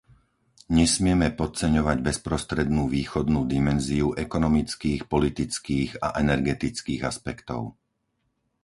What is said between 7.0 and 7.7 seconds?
aspektov.